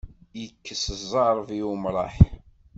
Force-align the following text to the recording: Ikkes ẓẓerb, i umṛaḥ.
Ikkes 0.43 0.83
ẓẓerb, 1.11 1.47
i 1.59 1.61
umṛaḥ. 1.71 2.15